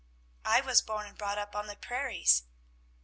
"I 0.45 0.61
was 0.61 0.81
born 0.81 1.05
and 1.05 1.15
brought 1.15 1.37
up 1.37 1.55
on 1.55 1.67
the 1.67 1.75
prairies." 1.75 2.41